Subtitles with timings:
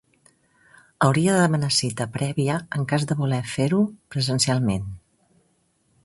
[1.07, 3.83] Hauria de demanar cita prèvia en cas de voler fer-ho
[4.15, 4.89] presencialment.